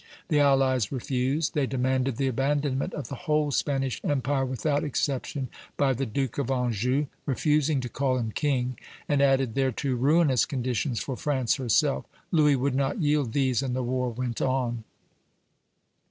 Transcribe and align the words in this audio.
The 0.29 0.39
allies 0.39 0.91
refused; 0.91 1.53
they 1.53 1.67
demanded 1.67 2.17
the 2.17 2.25
abandonment 2.27 2.95
of 2.95 3.07
the 3.07 3.13
whole 3.29 3.51
Spanish 3.51 4.01
Empire 4.03 4.47
without 4.47 4.83
exception 4.83 5.47
by 5.77 5.93
the 5.93 6.07
Duke 6.07 6.39
of 6.39 6.49
Anjou, 6.49 7.05
refusing 7.27 7.81
to 7.81 7.87
call 7.87 8.17
him 8.17 8.31
king, 8.31 8.79
and 9.07 9.21
added 9.21 9.53
thereto 9.53 9.93
ruinous 9.95 10.43
conditions 10.45 10.99
for 10.99 11.15
France 11.15 11.57
herself. 11.57 12.05
Louis 12.31 12.55
would 12.55 12.73
not 12.73 12.99
yield 12.99 13.33
these, 13.33 13.61
and 13.61 13.75
the 13.75 13.83
war 13.83 14.09
went 14.09 14.41
on. 14.41 14.85